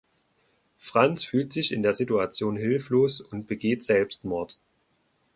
Franz 0.79 1.23
fühlt 1.23 1.53
sich 1.53 1.71
in 1.71 1.83
der 1.83 1.93
Situation 1.93 2.55
hilflos 2.57 3.21
und 3.21 3.45
begeht 3.45 3.83
Selbstmord. 3.83 4.57